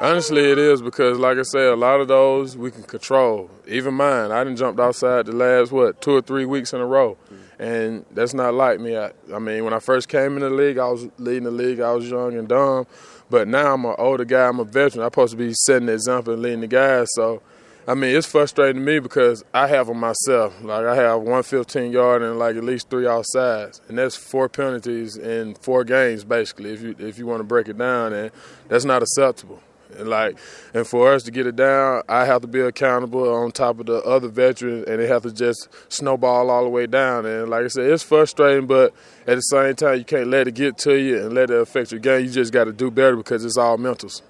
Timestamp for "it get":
40.48-40.78